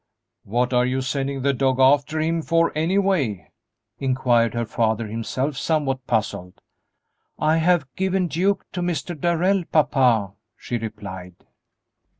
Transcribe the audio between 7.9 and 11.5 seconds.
given Duke to Mr. Darrell, papa," she replied.